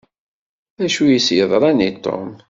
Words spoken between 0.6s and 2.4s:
D acu i s-yeḍṛan i Tom?